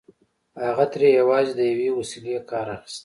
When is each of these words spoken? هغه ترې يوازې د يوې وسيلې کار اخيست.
هغه 0.65 0.85
ترې 0.91 1.07
يوازې 1.19 1.53
د 1.55 1.61
يوې 1.73 1.89
وسيلې 1.99 2.35
کار 2.49 2.67
اخيست. 2.75 2.99